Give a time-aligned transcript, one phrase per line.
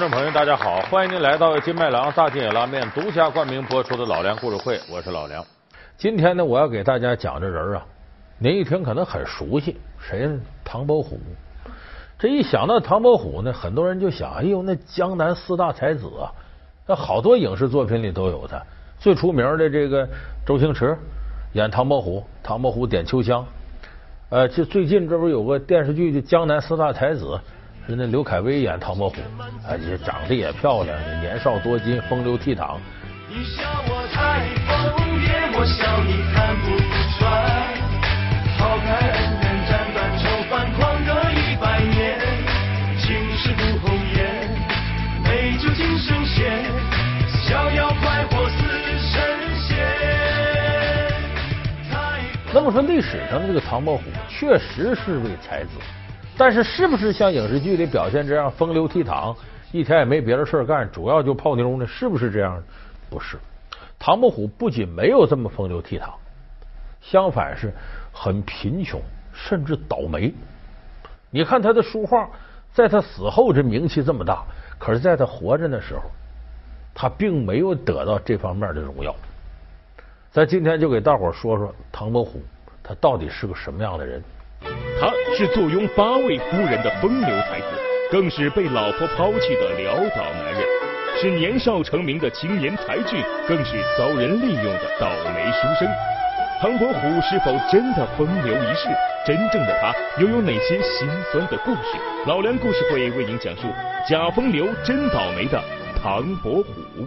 [0.00, 5.44] 观众朋友，大家好，欢迎您来到金麦郎大金野拉面独家冠名播出的老梁故事会，我是老梁。
[5.98, 7.84] 今天呢，我要给大家讲这人啊，
[8.38, 10.40] 您一听可能很熟悉，谁呢？
[10.64, 11.20] 唐伯虎。
[12.18, 16.32] 这一想到唐伯虎呢，很多人就想，哎呦，那江南四大才子啊，
[16.86, 18.58] 那好多影视作品里都有他。
[18.98, 20.08] 最出名的这个
[20.46, 20.96] 周星驰
[21.52, 23.44] 演唐伯虎，唐伯虎点秋香。
[24.30, 27.26] 呃，就最近这不有个电视剧的《江南四大才子》。
[27.88, 29.16] 是那刘恺威演唐伯虎，
[29.68, 32.76] 而且长得也漂亮，年少多金，风流倜傥。
[33.28, 34.70] 你笑我太疯
[35.18, 36.66] 癫，我笑你看不
[37.18, 37.18] 穿。
[38.58, 42.18] 抛开恩怨，斩断仇恨，狂歌一百年。
[42.98, 44.18] 青史不红颜，
[45.24, 46.62] 美酒今生闲。
[47.42, 48.56] 逍遥快活似
[49.10, 49.20] 神
[49.66, 49.68] 仙。
[52.52, 55.70] 那么说，历史上的这个唐伯虎确实是位才子。
[56.40, 59.36] 但是，是不是像影视剧里表现这样风流倜傥，
[59.72, 61.86] 一天也没别的事干，主要就泡妞呢？
[61.86, 62.62] 是不是这样？
[63.10, 63.36] 不是。
[63.98, 66.08] 唐伯虎不仅没有这么风流倜傥，
[67.02, 67.70] 相反是
[68.10, 68.98] 很贫穷，
[69.34, 70.32] 甚至倒霉。
[71.30, 72.26] 你看他的书画，
[72.72, 74.42] 在他死后这名气这么大，
[74.78, 76.04] 可是在他活着的时候，
[76.94, 79.14] 他并没有得到这方面的荣耀。
[80.32, 82.40] 咱今天就给大伙说说唐伯虎，
[82.82, 84.24] 他到底是个什么样的人。
[85.00, 87.66] 他是坐拥八位夫人的风流才子，
[88.10, 90.62] 更是被老婆抛弃的潦倒男人；
[91.20, 95.88] 是年少成名的青年才俊，更是遭人利用的倒霉书生。
[96.60, 98.88] 唐伯虎是否真的风流一世？
[99.26, 101.96] 真正的他又有哪些心酸的故事？
[102.26, 103.62] 老梁故事会为您讲述
[104.06, 105.62] 假风流真倒霉的
[106.02, 107.06] 唐伯虎。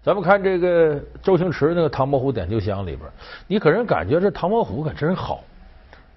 [0.00, 3.08] 咱们看这个周星驰那个《唐伯虎点秋香》里边，
[3.48, 5.42] 你给人感觉这唐伯虎可真好。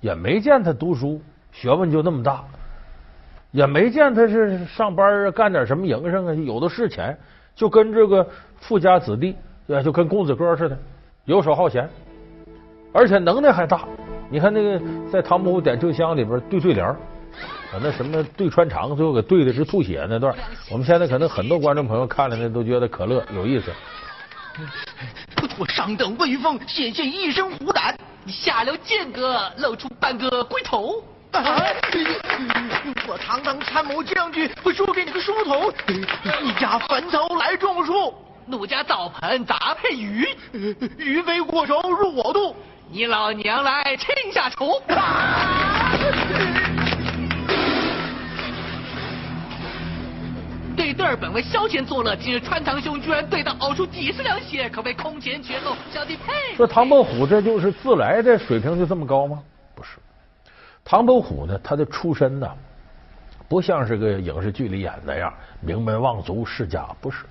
[0.02, 2.44] 也没见他读书，学问就那么大，
[3.52, 7.18] 也没见他是上班啊，干点什么营生啊，有的是钱，
[7.56, 8.28] 就跟这个
[8.60, 9.36] 富家子弟，
[9.84, 10.78] 就跟公子哥似的，
[11.26, 11.90] 游手好闲，
[12.94, 13.86] 而且能耐还大。
[14.30, 14.80] 你看那个
[15.12, 16.98] 在《唐伯虎点秋香》里边对对联，啊
[17.82, 20.36] 那什么对穿肠，最后给对的是吐血那段。
[20.72, 23.72] 我们现在可能很多观众朋友看了那都觉得可乐有意思。
[25.60, 27.96] 我上等威风，显现一身虎胆。
[28.28, 30.96] 你下流贱格，露出半个龟头。
[33.08, 35.72] 我堂堂参谋将军，会输给你个书童？
[36.42, 38.12] 你家坟头来种树，
[38.48, 40.28] 奴家澡盆杂配鱼，
[40.98, 42.56] 鱼飞过手入我肚，
[42.90, 44.82] 你老娘来亲下厨。
[50.76, 56.58] 对对本为消遣作乐，今日穿堂兄居然对他呕出几十两血，可谓空前绝后，小弟佩服。
[56.58, 59.42] 说唐伯虎这就是自来的水平就这么高吗？
[59.74, 59.98] 不是，
[60.84, 62.52] 唐伯虎呢，他的出身呢，
[63.48, 67.26] 不像是个影视剧里演的那样名门望族世家，不是，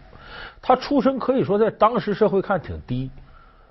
[0.62, 3.10] 他出身可以说在当时社会看挺低。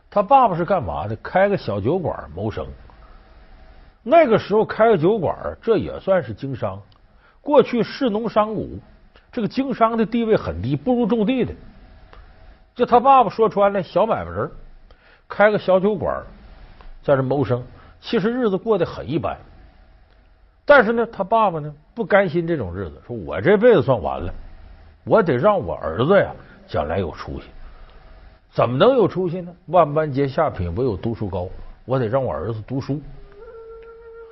[0.10, 1.16] 他爸爸是干嘛的？
[1.24, 2.68] 开个小酒馆谋生。
[4.04, 6.80] 那个时候开个酒馆，这也算是经商。
[7.42, 8.80] 过去士农商贾。
[9.34, 11.54] 这个经商的地位很低，不如种地的。
[12.76, 14.50] 就他爸爸说穿了，小买卖人，
[15.28, 16.24] 开个小酒馆，
[17.02, 17.64] 在这谋生，
[18.00, 19.36] 其实日子过得很一般。
[20.66, 24.32] 但是呢，他爸爸呢不甘心这种日子，说我这辈子算完了，
[25.04, 26.32] 我得让我儿子呀
[26.68, 27.48] 将来有出息。
[28.52, 29.52] 怎么能有出息呢？
[29.66, 31.50] 万般皆下品，唯有读书高。
[31.86, 33.02] 我得让我儿子读书。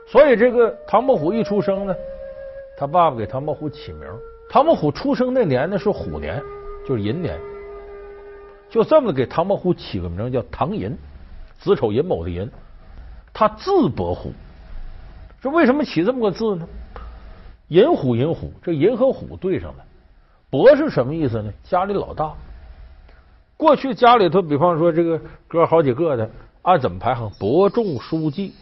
[0.07, 1.95] 所以这个唐伯虎一出生呢，
[2.77, 4.07] 他爸爸给唐伯虎起名。
[4.51, 6.43] 唐伯虎出生那年呢是虎年，
[6.85, 7.39] 就是寅年，
[8.69, 10.93] 就这么给唐伯虎起个名叫唐寅，
[11.57, 12.51] 子丑寅卯的寅。
[13.31, 14.33] 他字伯虎，
[15.39, 16.67] 这为什么起这么个字呢？
[17.69, 19.85] 寅虎寅虎，这寅和虎对上了。
[20.49, 21.53] 伯是什么意思呢？
[21.63, 22.33] 家里老大。
[23.55, 26.29] 过去家里头，比方说这个哥好几个的，
[26.63, 27.31] 按怎么排行？
[27.39, 28.53] 伯仲叔季。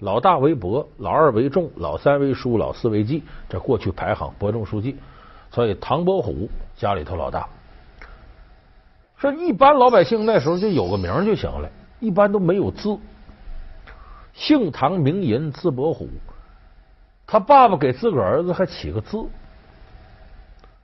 [0.00, 3.22] 老大为伯，老二为仲，老三为叔，老四为季。
[3.48, 4.96] 这过去排行伯仲叔季。
[5.50, 7.48] 所以唐伯虎家里头老大，
[9.16, 11.68] 说一般老百姓那时候就有个名就行了，
[11.98, 12.96] 一般都没有字。
[14.32, 16.08] 姓唐名寅字伯虎，
[17.26, 19.18] 他爸爸给自个儿子还起个字，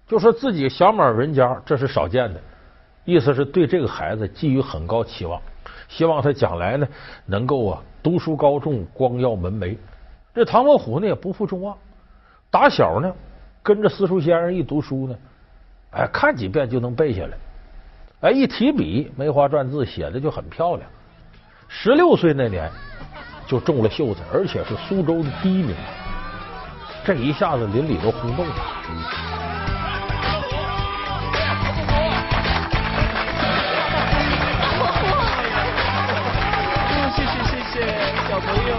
[0.09, 2.41] 就说自己小满人家，这是少见的，
[3.05, 5.41] 意思是对这个孩子寄予很高期望，
[5.89, 6.87] 希望他将来呢
[7.25, 9.79] 能够啊读书高中，光耀门楣。
[10.35, 11.79] 这唐伯虎呢也不负众望，
[12.51, 13.15] 打小呢。
[13.67, 15.17] 跟着私塾先生一读书呢
[15.91, 17.37] 哎看几遍就能背下来。
[18.21, 20.89] 哎一提笔梅花篆字写的就很漂亮。
[21.67, 22.71] 十六岁那年
[23.45, 25.75] 就中了秀才而且是苏州的第一名。
[27.05, 28.55] 这一下子邻里都轰动了
[37.17, 38.79] 谢谢谢谢小朋友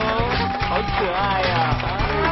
[0.62, 2.27] 好可爱呀。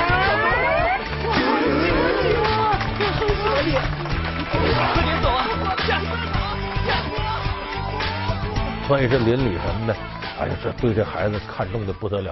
[8.87, 9.95] 所以这邻里什么的，
[10.39, 12.31] 哎呀，这对这孩子看重的不得了。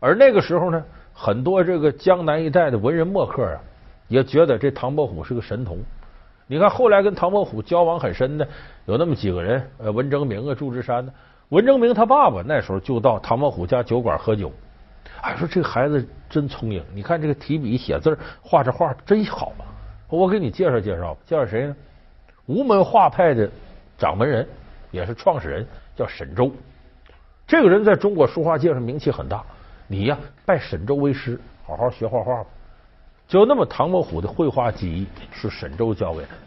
[0.00, 0.82] 而那个时候呢，
[1.12, 3.60] 很多这个江南一带的文人墨客啊，
[4.08, 5.76] 也觉得这唐伯虎是个神童。
[6.46, 8.48] 你看后来跟唐伯虎交往很深的，
[8.86, 9.62] 有那么几个人，
[9.92, 11.12] 文征明啊、祝枝山呢。
[11.50, 14.50] 文征明他爸爸那时候就到唐伯虎家酒馆喝酒，
[15.20, 19.52] 哎，说这个孩子真聪颖，你看这个提笔写字、画着画真好。
[20.16, 21.76] 我给你介绍介绍，介绍谁呢？
[22.46, 23.50] 吴门画派的
[23.98, 24.48] 掌门人，
[24.90, 26.50] 也是创始人，叫沈周。
[27.46, 29.44] 这个人在中国书画界上名气很大。
[29.86, 32.50] 你呀，拜沈周为师，好好学画画吧。
[33.26, 36.40] 就那么，唐伯虎的绘画技艺是沈周教给他的。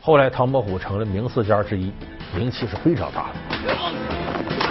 [0.00, 1.92] 后来，唐伯虎成了名四家之一，
[2.34, 4.69] 名气是非常大的。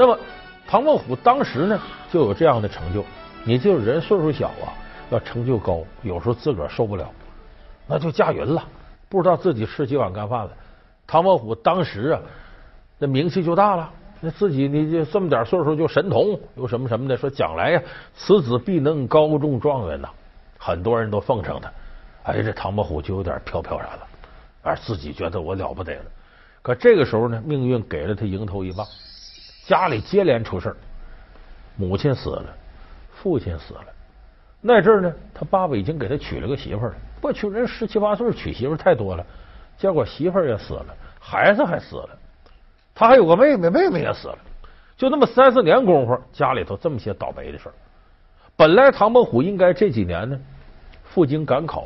[0.00, 0.18] 那么，
[0.66, 1.78] 唐伯虎当时呢
[2.10, 3.04] 就有这样的成就。
[3.44, 4.72] 你就是人岁数小啊，
[5.10, 7.06] 要成就高，有时候自个儿受不了，
[7.86, 8.64] 那就驾云了，
[9.10, 10.50] 不知道自己吃几碗干饭了。
[11.06, 12.20] 唐伯虎当时啊，
[12.98, 17.82] 那名气就大了，那自己你就这么点岁数就神童，有什么什么的，说将来呀，
[18.14, 20.08] 此子必能高中状元呐，
[20.56, 21.70] 很多人都奉承他。
[22.22, 24.06] 哎，这唐伯虎就有点飘飘然了，
[24.62, 26.04] 而自己觉得我了不得了。
[26.62, 28.86] 可这个时候呢，命运给了他迎头一棒。
[29.70, 30.74] 家里接连出事
[31.76, 32.46] 母亲死了，
[33.12, 33.84] 父亲死了。
[34.60, 36.94] 那阵儿呢，他爸爸已经给他娶了个媳妇了。
[37.20, 39.24] 过去人十七八岁娶媳妇太多了，
[39.78, 40.86] 结果媳妇也死了，
[41.20, 42.18] 孩子还死了，
[42.92, 44.38] 他还有个妹妹，妹妹也死了。
[44.96, 47.72] 就那么三四年功夫，家里头这么些倒霉的事儿。
[48.56, 50.36] 本来唐伯虎应该这几年呢
[51.04, 51.84] 赴京赶考，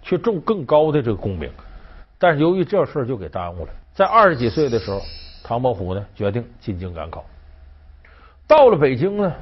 [0.00, 1.52] 去中更高的这个功名，
[2.18, 3.72] 但是由于这事儿就给耽误了。
[3.92, 5.02] 在二十几岁的时候。
[5.42, 7.24] 唐伯虎呢，决定进京赶考。
[8.46, 9.32] 到了北京呢，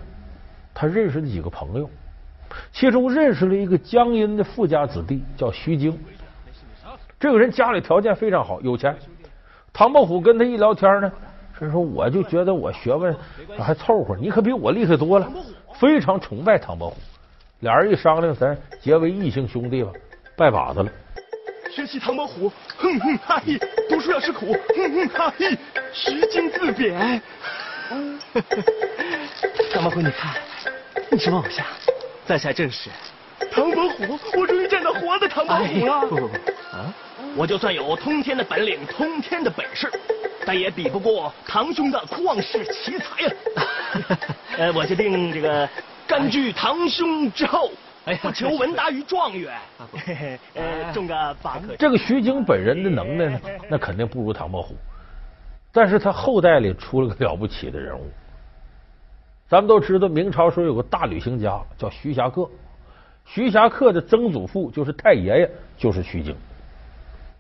[0.75, 1.89] 他认识了几个朋友，
[2.73, 5.99] 其中认识了一个江阴的富家子弟，叫徐经。
[7.19, 8.97] 这个人家里条件非常好，有钱。
[9.73, 11.13] 唐伯虎跟他一聊天呢，
[11.59, 13.17] 他说：“我就觉得我学问
[13.59, 15.31] 还凑合，你可比我厉害多了。”
[15.75, 16.97] 非常崇拜唐伯虎。
[17.61, 19.91] 俩人一商量，咱结为异姓兄弟吧，
[20.37, 20.91] 拜把子了。
[21.71, 23.59] 学习唐伯虎，哼哼哈嘿，
[23.89, 25.57] 读书要吃苦，哼哼哈嘿。
[25.93, 27.21] 徐经自贬。
[29.73, 30.35] 唐伯虎，你看，
[31.11, 31.65] 你是我偶像，
[32.27, 32.91] 在下正是
[33.51, 34.19] 唐伯虎。
[34.39, 36.01] 我终于见到活的唐伯虎了。
[36.03, 36.35] 不不不，
[36.77, 36.95] 啊，
[37.37, 39.91] 我就算有通天的本领，通天的本事，
[40.45, 44.17] 但也比不过唐兄的旷世奇才啊。
[44.59, 45.69] 呃，我决定这个
[46.07, 47.71] 甘居堂兄之后。
[48.15, 49.59] 不求闻达于状元，
[50.55, 51.75] 呃，中个八科。
[51.77, 54.77] 这个徐经本人的能耐呢，那肯定不如唐伯虎，
[55.73, 58.07] 但是他后代里出了个了不起的人物。
[59.49, 62.49] 咱们都知道，明朝时候有个大旅行家叫徐霞客，
[63.25, 66.37] 徐霞客的曾祖父就是太爷爷，就是徐经。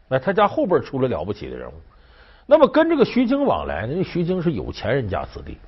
[0.08, 1.74] 那他家后边出了了不起的人物，
[2.44, 4.02] 那么跟这个徐经往来呢？
[4.02, 5.58] 徐经是有钱人家子弟，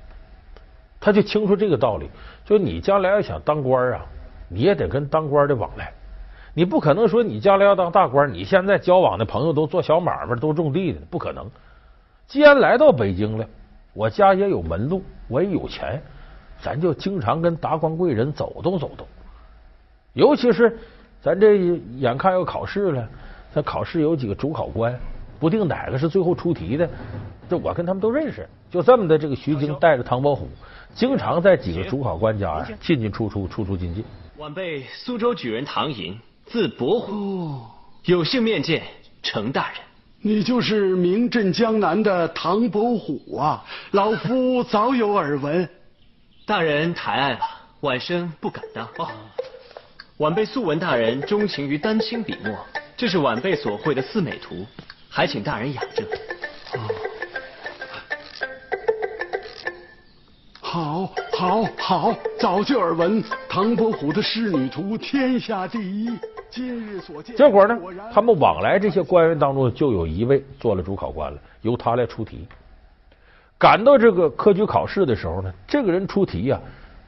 [0.99, 2.09] 他就清楚这个道理，
[2.45, 4.05] 就你将来要想当官啊。
[4.49, 5.93] 你也得跟当官的往来，
[6.53, 11.49] 你不可能说你将来要当大官，你现在交往的朋友都做小买卖，都种地的，不可能。
[12.27, 13.47] 既然来到北京了，
[13.93, 16.01] 我家也有门路，我也有钱，
[16.59, 19.07] 咱就经常跟达官贵人走动走动。
[20.13, 20.77] 尤其是
[21.21, 21.55] 咱这
[21.97, 23.07] 眼看要考试了，
[23.53, 24.99] 咱考试有几个主考官，
[25.39, 26.89] 不定哪个是最后出题的，
[27.47, 28.47] 这我跟他们都认识。
[28.69, 30.47] 就这么的，这个徐经带着唐伯虎，
[30.93, 34.03] 经常在几个主考官家进进出出，出出进进。
[34.39, 37.61] 晚辈苏州举人唐寅，字伯虎，
[38.05, 38.81] 有幸面见
[39.21, 39.79] 程大人。
[40.21, 43.65] 你就是名震江南的唐伯虎啊！
[43.91, 45.67] 老夫早有耳闻。
[46.45, 47.39] 大人抬爱了，
[47.81, 48.87] 晚生不敢当。
[48.97, 49.09] 哦
[50.19, 52.57] 晚辈素闻大人钟情于丹青笔墨，
[52.95, 54.65] 这是晚辈所绘的四美图，
[55.09, 56.07] 还请大人养着。
[60.71, 62.15] 好，好，好！
[62.39, 66.11] 早就耳闻唐伯虎的仕女图天下第一，
[66.51, 67.35] 今日所见。
[67.35, 67.75] 结果呢，
[68.13, 72.47] 他们往来这些官员当中，就有一位做了主考官了，由他来出题。
[73.57, 76.59] 赶到这个科举考试的时候呢，这个人出题呀，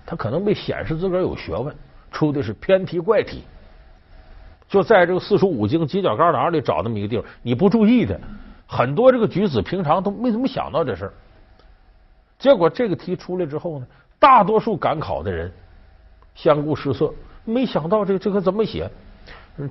[0.08, 1.72] 他可能没显示自个儿有学问，
[2.12, 3.44] 出的是偏题怪题，
[4.68, 8.20] 就在这个四书五经犄角旮旯里找那么一个地方，你不注意的，
[8.66, 11.14] 很多这个举子平常都没怎么想到这事儿。
[12.42, 13.86] 结果这个题出来之后呢，
[14.18, 15.50] 大多数赶考的人
[16.34, 17.14] 相顾失色，
[17.46, 18.90] 没想到这这可怎么写？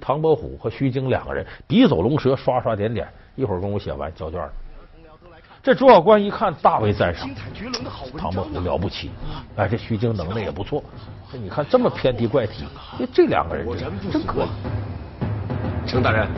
[0.00, 4.52] 唐伯虎和徐经两个人笔走龙蛇，刷刷点点，一会儿跟我写完交卷了。
[5.62, 7.28] 这主考官一看，大为赞赏，
[8.16, 9.10] 唐伯虎了不起，
[9.56, 10.80] 哎，这徐经能耐也不错。
[11.32, 12.64] 你看这么偏题怪题，
[13.12, 13.66] 这两个人
[14.12, 14.48] 真可以。
[15.88, 16.28] 程大人，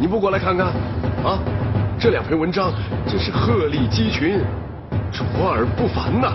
[0.00, 0.68] 你不过来看看
[1.22, 1.38] 啊？
[2.00, 2.72] 这两篇文章
[3.06, 4.40] 真是鹤立鸡群，
[5.12, 6.32] 卓尔不凡呐！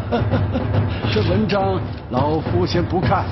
[1.10, 3.24] 这文章老夫先不看，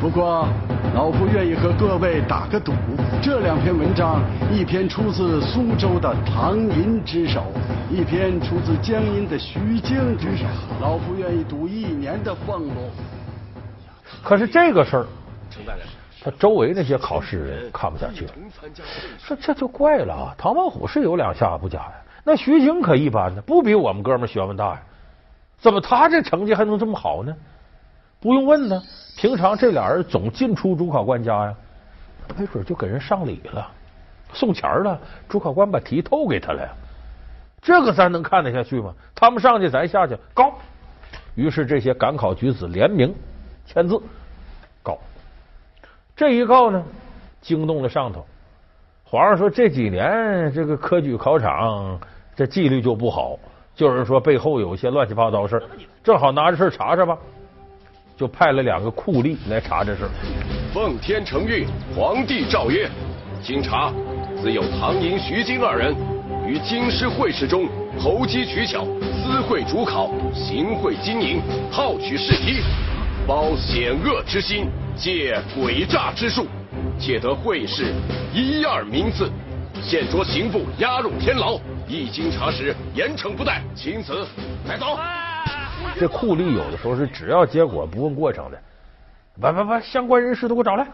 [0.00, 0.48] 不过
[0.94, 2.72] 老夫愿意和各位打个赌。
[3.22, 7.44] 这两篇文章，一篇出自苏州的唐寅之手，
[7.90, 10.46] 一篇出自江阴的徐经之手。
[10.80, 12.90] 老夫愿意赌一年的俸禄。
[14.24, 15.06] 可是这个事儿，
[16.24, 18.32] 他周围那些考试人看不下去了，
[19.18, 20.34] 说这就怪了啊！
[20.38, 21.92] 唐伯虎是有两下不假呀，
[22.28, 24.82] 那徐经可一般呢，不比我们哥们学问大呀？
[25.58, 27.32] 怎么他这成绩还能这么好呢？
[28.18, 28.82] 不用问呢，
[29.16, 31.54] 平常这俩人总进出主考官家呀。
[32.36, 33.70] 没准就给人上礼了，
[34.32, 34.98] 送钱了。
[35.28, 36.68] 主考官把题透给他了呀，
[37.62, 38.92] 这个咱能看得下去吗？
[39.14, 40.54] 他们上去，咱下去，告。
[41.36, 43.14] 于是这些赶考举子联名
[43.66, 44.02] 签字
[44.82, 44.98] 告。
[46.16, 46.82] 这一告呢，
[47.40, 48.26] 惊动了上头。
[49.08, 51.96] 皇上说这几年这个科举考场
[52.34, 53.38] 这纪律就不好，
[53.72, 55.62] 就是说背后有一些乱七八糟事
[56.02, 57.16] 正好拿着事查查吧，
[58.16, 60.08] 就派了两个酷吏来查这事
[60.74, 62.90] 奉天承运，皇帝诏曰：
[63.40, 63.92] 经查，
[64.42, 65.94] 自有唐寅、徐经二人
[66.44, 67.68] 于京师会试中
[68.00, 68.84] 投机取巧，
[69.22, 72.60] 私会主考，行贿经营，套取试题，
[73.24, 76.44] 包险恶之心，借诡诈之术，
[76.98, 77.92] 窃得会试
[78.32, 79.30] 一二名次，
[79.82, 81.58] 现着刑部押入天牢。
[81.88, 83.62] 一经查实，严惩不贷。
[83.74, 84.26] 请此，
[84.66, 84.98] 带走。
[85.98, 88.58] 这酷吏有的时候是只要结果不问过程的。
[89.40, 90.86] 把把把相关人士都给我找来，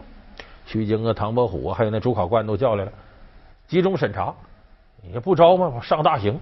[0.65, 2.91] 徐经啊、唐伯虎啊，还有那主考官都叫来了，
[3.67, 4.33] 集中审查。
[5.11, 5.81] 也不招嘛？
[5.81, 6.39] 上大刑。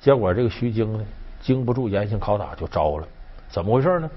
[0.00, 1.04] 结果这个徐经呢，
[1.40, 3.08] 经不住严刑拷打，就招了。
[3.48, 4.10] 怎么回事呢？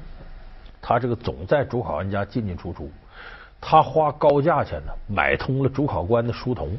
[0.81, 2.89] 他这个总在主考官家进进出出，
[3.61, 6.69] 他花高价钱呢，买通了主考官的书童。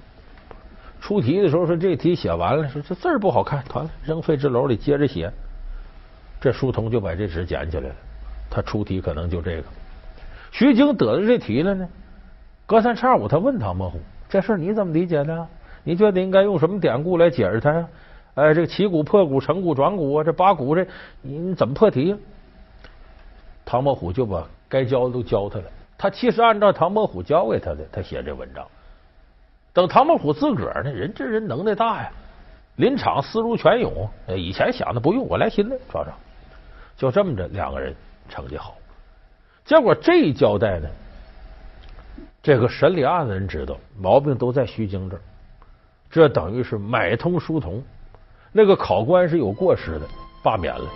[1.00, 5.32] 出题的时候说这题写完了，说这字儿不好看，完了扔废纸篓里接着写。
[6.40, 7.94] 这书童就把这纸捡起来了，
[8.50, 9.64] 他出题可能就这个。
[10.50, 11.88] 徐经得了这题了呢，
[12.66, 15.46] 隔三差五他问唐伯虎：“这事你怎么理解的？
[15.84, 17.88] 你觉得应该用什么典故来解释它呀？
[18.34, 20.86] 哎，这个起鼓破鼓，成鼓转鼓啊，这八鼓这
[21.22, 22.16] 你怎么破题？”
[23.64, 25.64] 唐伯虎就把该教的都教他了。
[26.00, 28.66] 他其实按照唐伯虎教给他的，他写这文章。
[29.70, 32.10] 等唐伯虎自个儿呢，人这人能耐大呀，
[32.76, 34.08] 临场思如泉涌。
[34.28, 36.14] 以前想的不用，我来新的抓上。
[36.96, 37.94] 就这么着，两个人
[38.30, 38.74] 成绩好。
[39.66, 40.88] 结果这一交代呢，
[42.42, 45.20] 这个审理案的人知道毛病都在徐经这儿，
[46.10, 47.84] 这等于是买通书童，
[48.52, 50.06] 那个考官是有过失的，
[50.42, 50.88] 罢免了。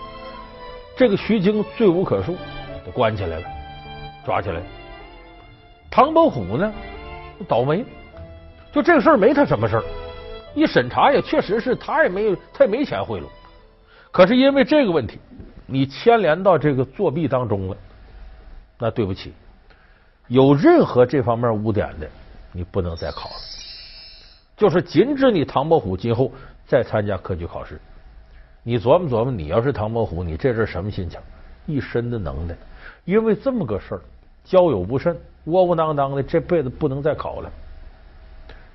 [0.96, 2.34] 这个徐经罪无可恕，
[2.94, 3.46] 关起来了，
[4.24, 4.62] 抓起来。
[5.94, 6.74] 唐伯虎呢，
[7.46, 7.84] 倒霉，
[8.72, 9.84] 就这个事儿没他什么事儿，
[10.52, 13.26] 一审查也确实是他也没，他也没钱贿赂，
[14.10, 15.20] 可是因为这个问题，
[15.66, 17.76] 你牵连到这个作弊当中了。
[18.76, 19.32] 那对不起，
[20.26, 22.10] 有任何这方面污点的，
[22.50, 23.36] 你不能再考了。
[24.56, 26.32] 就是禁止你唐伯虎今后
[26.66, 27.80] 再参加科举考试。
[28.64, 31.20] 你琢磨琢磨，你要是唐伯虎，你这阵什么心情？
[31.66, 32.56] 一身的能耐，
[33.04, 34.00] 因为这么个事儿，
[34.42, 37.50] 交友不慎，窝窝囊囊的，这辈子不能再考了。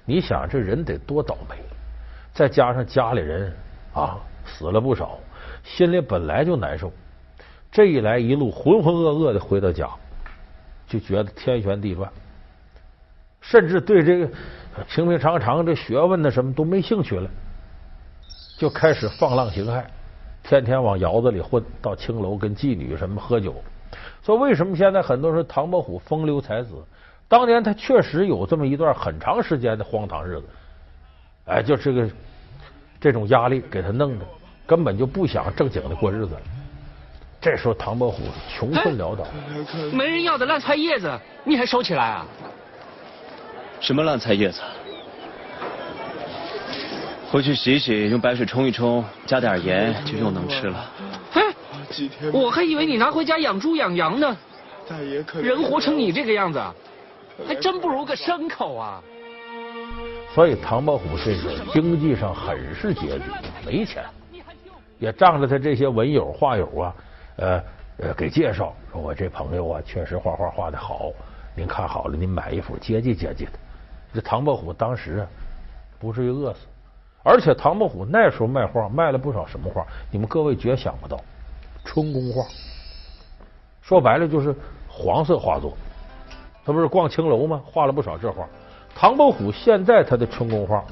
[0.05, 1.55] 你想这人得多倒霉？
[2.33, 3.53] 再加上家里人
[3.93, 5.17] 啊死了不少，
[5.63, 6.91] 心里本来就难受。
[7.71, 9.89] 这一来一路浑浑噩噩的回到家，
[10.87, 12.09] 就觉得天旋地转，
[13.41, 14.29] 甚至对这个
[14.87, 17.29] 平平常常这学问呢什么都没兴趣了，
[18.57, 19.83] 就开始放浪形骸，
[20.43, 23.53] 天天往窑子里混，到青楼跟妓女什么喝酒。
[24.29, 26.75] 说为什么现在很多人说唐伯虎风流才子？
[27.27, 30.43] 当年他确实有这么一段很长时间的荒唐日子，
[31.45, 32.07] 哎，就这个
[33.01, 34.25] 这种压力给他弄的，
[34.67, 36.41] 根本就不想正经的过日子了。
[37.41, 39.25] 这时候，唐伯虎穷困潦倒，
[39.91, 41.11] 没人要的烂菜叶子，
[41.43, 42.23] 你还收起来啊？
[43.79, 44.61] 什么烂菜叶子？
[47.31, 50.85] 回去洗洗，用白水冲一冲，加点盐，就又能吃了。
[51.89, 54.37] 哎，我还以为你拿回家养猪养羊呢。
[55.35, 56.59] 人活成你这个样子，
[57.47, 59.03] 还真不如个牲口啊！
[60.33, 63.23] 所以，唐伯虎这个经济上很是拮据，
[63.65, 64.03] 没钱，
[64.97, 66.95] 也仗着他这些文友画友啊。
[67.37, 67.63] 呃
[67.99, 71.11] 呃给介绍，说我这朋友啊确实画画画的好，
[71.55, 73.51] 您看好了您买一幅接济接济他。
[74.13, 75.27] 这唐伯虎当时啊
[75.99, 76.59] 不至于饿死，
[77.23, 81.19] 而且唐伯虎那时候卖画卖了不少什么画，你们各位绝想不到，
[81.91, 82.45] 春宫画，
[83.81, 84.55] 说白了就是
[84.87, 85.75] 黄色画作。
[86.63, 87.59] 他不是逛青楼吗？
[87.65, 88.47] 画了不少这画。
[88.93, 90.85] 唐伯虎现在他的春宫画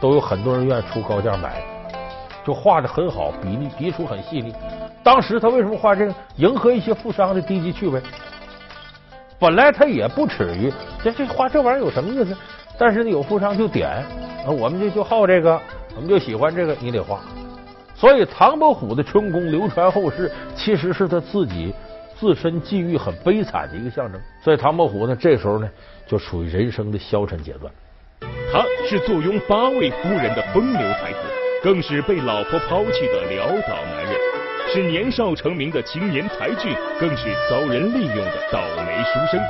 [0.00, 1.62] 都有很多人愿意出高价买，
[2.46, 4.54] 就画的很好，笔力笔触很细腻。
[5.04, 6.14] 当时他为什么画这个？
[6.36, 8.00] 迎合一些富商的低级趣味。
[9.38, 10.72] 本来他也不耻于
[11.04, 12.34] 这这画这玩意儿有什么意思？
[12.78, 14.02] 但是呢，有富商就点，
[14.46, 15.60] 我们就就好这个，
[15.94, 17.20] 我们就喜欢这个，你得画。
[17.98, 21.74] 所以唐伯虎的春宫流传后世，其实是他自己。
[22.20, 25.70] 自身际遇很悲惨的一个象征，所以唐伯虎呢，这时候呢
[26.04, 27.72] 就处于人生的消沉阶段。
[28.52, 31.18] 他是坐拥八位夫人的风流才子，
[31.62, 34.14] 更是被老婆抛弃的潦倒男人，
[34.66, 39.40] 是年少成名的青年才俊，更是遭人利用的倒霉书生。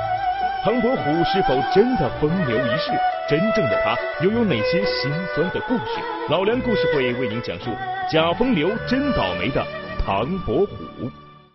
[0.61, 2.91] 唐伯虎是否真的风流一世？
[3.29, 6.01] 真正的他又有哪些心酸的故事？
[6.29, 7.71] 老梁故事会为您讲述
[8.11, 9.65] 假风流真倒霉的
[10.05, 11.09] 唐伯虎。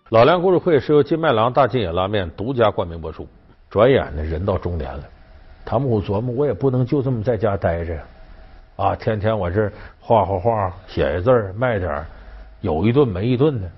[0.09, 3.29] 老梁故事会是由金麦郎大金野拉面独家冠名播出。
[3.69, 5.05] 转眼呢，人到中年了，
[5.67, 8.03] 唐伯虎琢磨，我也不能就这么在家待着呀
[8.77, 8.97] 啊！
[8.97, 9.71] 天天我这
[10.01, 12.03] 画画画，写写字卖点
[12.63, 13.71] 有一顿没一顿的。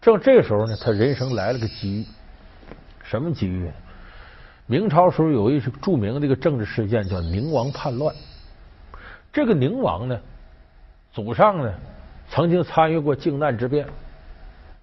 [0.00, 2.06] 正这时候呢，他人生来了个机遇。
[3.02, 3.68] 什么机遇？
[4.70, 8.14] 明朝时候有一著名的一个政治事件，叫宁王叛乱。
[9.32, 10.16] 这个宁王呢，
[11.12, 11.74] 祖上呢
[12.28, 13.84] 曾经参与过靖难之变。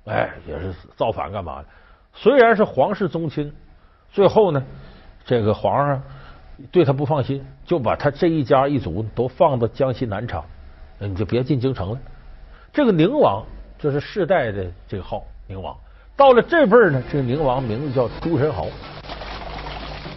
[0.04, 1.66] 哎，也是造反干嘛的？
[2.14, 3.50] 虽然是皇室宗亲，
[4.12, 4.62] 最后呢，
[5.24, 6.04] 这个皇上
[6.70, 10.44] 对他不放心，就把他这一家一族都放到江西南昌，
[11.00, 12.00] 你就别进京城了。
[12.74, 13.42] 这个宁王
[13.80, 15.74] 就是世代的这个号宁王，
[16.18, 18.68] 到了这辈儿呢，这个宁王名字叫朱宸濠，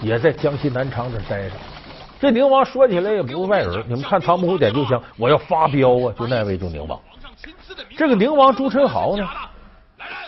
[0.02, 1.54] 也在江西南昌这待着。
[2.18, 6.14] 这宁王说起来也不是外人，你们看《唐伯虎点秋香》，我要发飙啊！
[6.18, 7.00] 就那位就宁王，
[7.96, 9.26] 这个宁王朱宸濠呢？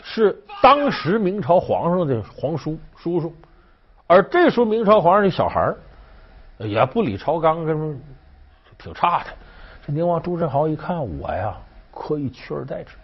[0.03, 3.35] 是当时明朝皇上的皇叔叔叔，
[4.07, 5.73] 而这时候明朝皇上的小孩
[6.59, 7.95] 也不理朝纲，什么
[8.79, 9.27] 挺差的。
[9.87, 11.55] 这宁王朱宸濠一看，我呀
[11.91, 12.95] 可以取而代之，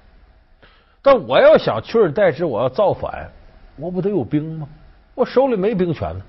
[1.02, 3.30] 但我要想取而代之，我要造反，
[3.76, 4.66] 我不得有兵吗？
[5.14, 6.24] 我手里没兵权呢。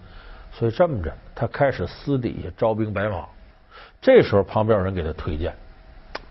[0.51, 3.25] 所以这么着，他开始私底下招兵买马。
[4.01, 5.53] 这时候旁边有人给他推荐，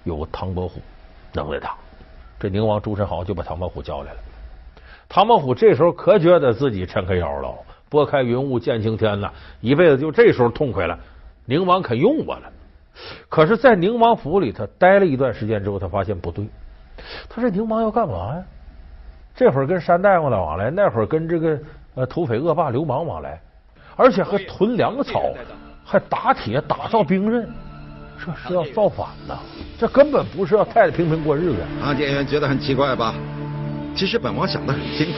[0.04, 0.80] 有个唐伯虎
[1.32, 1.74] 能耐大。
[2.38, 4.18] 这宁王朱宸濠就把唐伯虎叫来了。
[5.08, 7.54] 唐伯虎这时候可觉得自己抻开腰了，
[7.88, 10.98] 拨开云雾见青天了，一辈子就这时候痛快了。
[11.46, 12.52] 宁王肯用我了。
[13.28, 16.46] 可是，在宁王府里，他待了一段时间之后，他发现不对。
[17.28, 18.42] 他说：“宁王要干嘛呀？
[19.34, 21.58] 这会儿跟山大王来往来，那会儿跟这个
[21.94, 23.40] 呃土匪恶霸流氓往来，
[23.98, 25.34] 而且还囤粮草，
[25.84, 27.46] 还打铁打造兵刃。”
[28.18, 29.38] 这是要造反呐！
[29.78, 31.56] 这根本不是要太太平平过日子。
[31.80, 33.14] 唐建元觉得很奇怪吧？
[33.94, 35.12] 其实本王想的很清楚，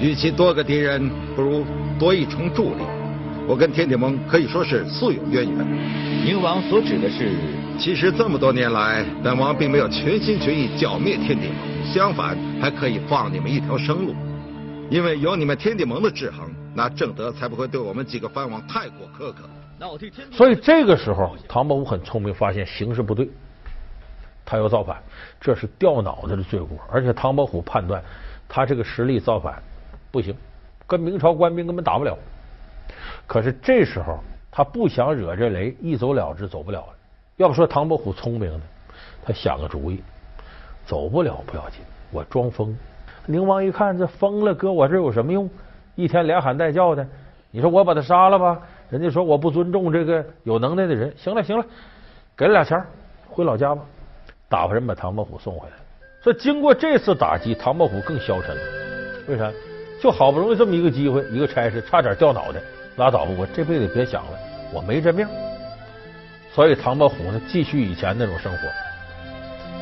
[0.00, 1.64] 与其多个敌人，不如
[1.98, 2.82] 多一重助力。
[3.48, 5.66] 我跟天地盟可以说是素有渊源。
[6.24, 7.30] 宁王所指的是？
[7.78, 14.14] 其实这么多年来，本王并没有全心全意剿灭天地盟，相反，还可以放你们一条生路。
[14.90, 19.48] 因为有你们天地盟的制衡，那正德才不会对我们几个藩王太过苛刻。
[20.30, 23.28] 所以这个时候，唐伯虎很聪明，发现形势不对，
[24.44, 25.02] 他要造反，
[25.40, 26.78] 这是掉脑袋的罪过。
[26.88, 28.00] 而且唐伯虎判断，
[28.48, 29.60] 他这个实力造反
[30.12, 30.32] 不行，
[30.86, 32.16] 跟明朝官兵根本打不了。
[33.26, 34.20] 可是这时候
[34.52, 36.94] 他不想惹这雷，一走了之，走不了了。
[37.38, 38.62] 要不说唐伯虎聪明呢，
[39.24, 40.00] 他想个主意，
[40.86, 41.80] 走不了不要紧，
[42.12, 42.76] 我装疯。
[43.26, 45.50] 宁王一看这疯了，搁我这有什么用？
[45.94, 47.06] 一天连喊带叫的，
[47.50, 48.60] 你说我把他杀了吧？
[48.90, 51.64] 人家说我不尊重这个有能耐的人，行了行了，
[52.36, 52.82] 给了俩钱
[53.28, 53.82] 回老家吧，
[54.48, 55.74] 打发人把唐伯虎送回来。
[56.22, 58.62] 所以经过这次打击，唐伯虎更消沉了。
[59.28, 59.50] 为啥？
[60.00, 62.60] 就好不容易这么一个机会，一个差事，差点掉脑袋，
[62.96, 64.38] 拉倒吧，我这辈子别想了，
[64.72, 65.26] 我没这命。
[66.52, 68.58] 所以唐伯虎呢，继续以前那种生活，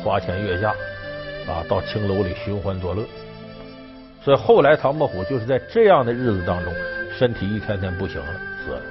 [0.03, 0.69] 花前月下
[1.49, 3.03] 啊，到青楼里寻欢作乐。
[4.23, 6.73] 所以后来唐伯虎就是在这样的日子当中，
[7.17, 8.81] 身体一天天不行了，死了。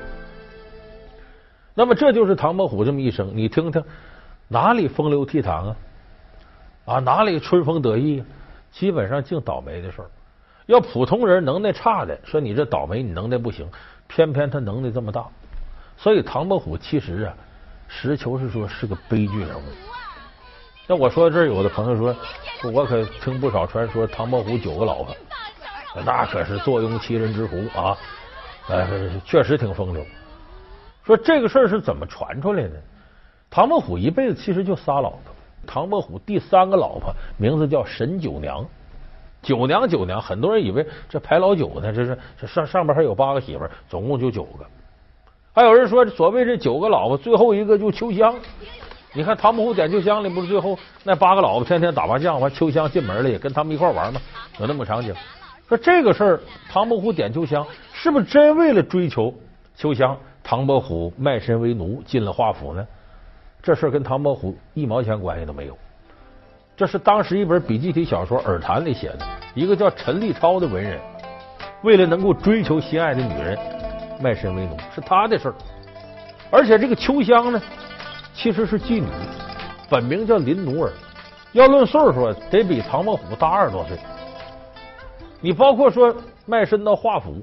[1.75, 3.83] 那么这就是唐伯虎这么一生，你听听
[4.49, 5.77] 哪里风流倜傥啊？
[6.85, 8.23] 啊，哪里春风得意？
[8.73, 10.11] 基本上净倒霉的事儿。
[10.67, 13.69] 要普通人能耐差的，说你这倒霉，你能耐不行，
[14.09, 15.25] 偏偏他能耐这么大。
[15.97, 17.35] 所以唐伯虎其实啊，
[17.89, 19.63] 实求是说是个悲剧人物。
[20.91, 22.17] 那我说这儿，有的朋友说，
[22.73, 25.17] 我可听不少传说，唐伯虎九个老婆，
[26.05, 27.97] 那可是坐拥七人之福啊！
[28.69, 30.05] 呃，确实挺风流。
[31.05, 32.73] 说这个事儿是怎么传出来的？
[33.49, 35.21] 唐伯虎一辈子其实就仨老婆。
[35.65, 38.67] 唐伯虎第三个老婆名字叫沈九娘，
[39.43, 44.67] 九娘九娘，很多人以为这排老九呢，这是这上上边还有八个媳妇，总共就九个。
[45.53, 48.35] 还有人说，所谓这九个老婆，最后一个就秋香。
[49.13, 54.21] 你看唐伯虎点秋香里不是最后那八个老婆天天打麻将，完秋香进门了也跟他们一块玩吗？
[54.59, 55.15] 有那么场景？
[55.69, 59.35] 说这个事儿，唐伯虎点秋香是不是真为了追求
[59.77, 60.17] 秋香？
[60.43, 62.87] 唐伯虎卖身为奴进了华府呢？
[63.63, 65.77] 这事儿跟唐伯虎一毛钱关系都没有。
[66.77, 70.99] 这是当时一本笔记体小说《耳谈》里写的，一个叫陈立超的文人，
[71.83, 73.59] 为了能够追求心爱的女人，
[74.23, 75.55] 卖身为奴，是他的事儿。
[76.51, 77.63] 而且这个秋香呢，
[78.33, 79.07] 其实是妓女，
[79.91, 80.93] 本名叫林奴儿，
[81.53, 83.99] 要论岁数，得比唐伯虎大二十多岁。
[85.41, 86.15] 你包括说
[86.47, 87.43] 卖身到华府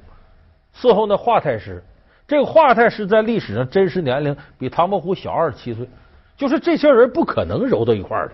[0.76, 1.84] 伺候那华太师。
[2.28, 5.88] 这个华太师在历史上真实年龄比唐伯虎小二十七岁，
[6.36, 8.34] 就是这些人不可能揉到一块儿的。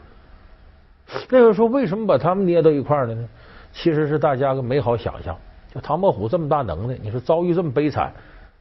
[1.29, 3.27] 那个说为什么把他们捏到一块儿了呢？
[3.71, 5.37] 其实是大家个美好想象，
[5.73, 8.11] 就唐伯虎这么大能耐，你说遭遇这么悲惨，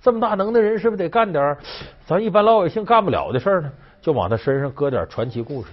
[0.02, 1.56] 这么大能耐人是不是得干点
[2.04, 3.70] 咱一般老百姓干不了的事呢？
[4.02, 5.68] 就往他身上搁点传奇故事，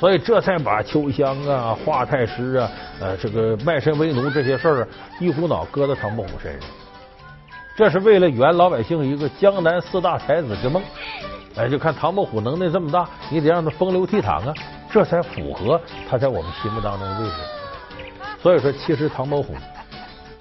[0.00, 4.88] 所以这才把秋香啊、华太师啊、呃这个卖身为奴这些事儿
[5.20, 6.70] 一股脑搁到唐伯虎身上。
[7.76, 10.82] 这是为了圆老百姓一个江南四大才子之梦，
[11.54, 14.54] 哎，就看唐伯虎能耐这么大，你得让他风流倜傥啊，
[14.90, 15.78] 这才符合
[16.08, 17.34] 他在我们心目当中的位置。
[18.40, 19.54] 所以说，其实唐伯虎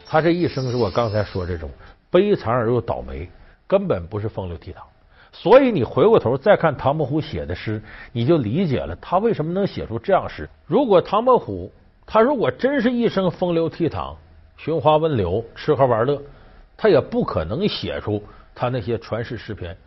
[0.06, 1.70] 他这一生是我刚才说这种
[2.14, 3.28] 悲惨而又倒霉，
[3.68, 4.76] 根本不是风流倜傥。
[5.34, 7.82] 所以你回过头再看唐伯虎写的诗，
[8.14, 10.48] 你就理解了他为什么能写出这样诗。
[10.68, 11.70] 如果唐伯虎
[12.06, 14.16] 他如果真是一生风流倜傥、
[14.56, 16.22] 寻花问柳、吃喝玩乐。
[16.76, 18.22] 他也不可能写出
[18.54, 19.78] 他那些传世诗篇。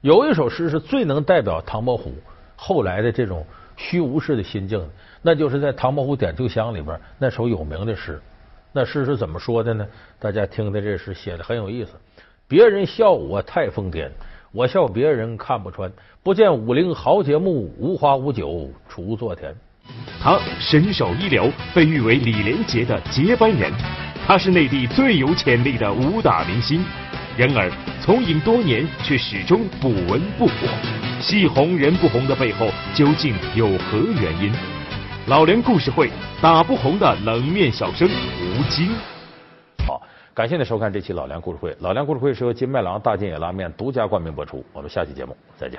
[0.00, 2.14] 有一首诗是最能代表唐伯虎
[2.56, 4.84] 后来的这种虚无式的心境，
[5.22, 8.20] 那就是在《唐伯虎点秋香》里边那首有名的诗。
[8.72, 9.86] 那诗是怎么说的呢？
[10.18, 11.90] 大家听的这诗写的很有意思。
[12.46, 14.08] 别人笑我太疯癫，
[14.52, 15.90] 我笑别人看不穿。
[16.22, 19.54] 不见武陵豪杰墓，无花无酒锄作田。
[20.22, 23.72] 他身手一流，被誉为李连杰的接班人。
[24.26, 26.84] 他是内地最有潜力的武打明星，
[27.36, 27.68] 然而
[28.00, 30.52] 从影多年却始终不温不火。
[31.20, 34.52] 戏红人不红的背后究竟有何原因？
[35.26, 38.88] 老梁故事会打不红的冷面小生吴京。
[39.86, 40.00] 好，
[40.34, 41.76] 感谢您收看这期老梁故事会。
[41.80, 44.64] 老梁故事会是由金麦郎大金野拉面独家冠名播出。
[44.72, 45.78] 我们下期节目再见。